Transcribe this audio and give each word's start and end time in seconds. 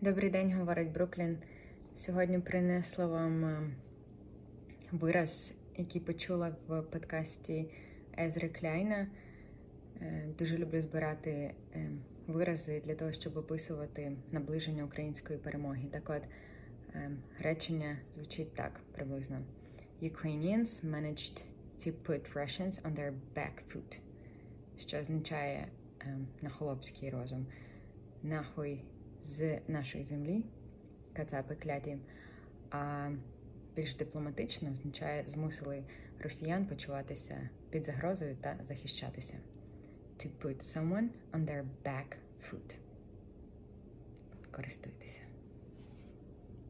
Добрий 0.00 0.30
день, 0.30 0.52
говорить 0.52 0.92
Бруклін. 0.92 1.38
Сьогодні 1.94 2.38
принесла 2.38 3.06
вам 3.06 3.44
е, 3.44 3.70
вираз, 4.92 5.54
який 5.76 6.00
почула 6.00 6.56
в 6.68 6.82
подкасті 6.82 7.70
Езри 8.18 8.48
Кляйна. 8.48 9.06
Е, 10.00 10.28
Дуже 10.38 10.58
люблю 10.58 10.80
збирати 10.80 11.30
е, 11.30 11.90
вирази 12.26 12.80
для 12.80 12.94
того, 12.94 13.12
щоб 13.12 13.36
описувати 13.36 14.12
наближення 14.32 14.84
української 14.84 15.38
перемоги. 15.38 15.84
Так 15.90 16.10
от 16.10 16.22
речення 17.38 17.98
звучить 18.14 18.54
так 18.54 18.80
приблизно: 18.92 19.42
Ukrainians 20.02 20.84
managed 20.84 21.44
to 21.78 21.92
put 22.06 22.36
Russians 22.36 22.82
on 22.82 22.94
their 22.94 23.12
back 23.36 23.52
foot, 23.74 24.00
що 24.76 24.98
означає 24.98 25.68
на 26.42 26.50
хлопський 26.50 27.10
розум. 27.10 27.46
Нахуй 28.22 28.84
з 29.22 29.60
нашої 29.68 30.04
землі, 30.04 30.44
кацапи 31.12 31.54
кляті, 31.54 31.98
а 32.70 33.10
більш 33.76 33.94
дипломатично 33.94 34.70
означає 34.70 35.24
змусили 35.26 35.84
росіян 36.20 36.66
почуватися 36.66 37.48
під 37.70 37.84
загрозою 37.84 38.36
та 38.36 38.56
захищатися. 38.62 39.34
To 40.18 40.28
put 40.42 40.58
someone 40.62 41.08
on 41.32 41.46
their 41.46 41.64
back 41.84 42.16
foot. 42.50 42.76
Користуйтеся. 44.50 45.27